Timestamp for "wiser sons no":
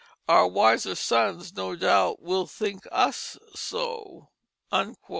0.47-1.75